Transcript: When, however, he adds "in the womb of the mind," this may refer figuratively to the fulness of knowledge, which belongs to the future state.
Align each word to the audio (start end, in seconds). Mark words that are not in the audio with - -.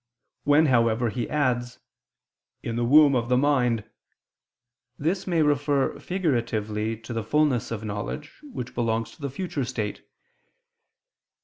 When, 0.45 0.65
however, 0.65 1.11
he 1.11 1.29
adds 1.29 1.77
"in 2.63 2.75
the 2.75 2.83
womb 2.83 3.13
of 3.15 3.29
the 3.29 3.37
mind," 3.37 3.83
this 4.97 5.27
may 5.27 5.43
refer 5.43 5.99
figuratively 5.99 6.97
to 7.01 7.13
the 7.13 7.23
fulness 7.23 7.69
of 7.69 7.85
knowledge, 7.85 8.39
which 8.51 8.73
belongs 8.73 9.11
to 9.11 9.21
the 9.21 9.29
future 9.29 9.63
state. 9.63 10.01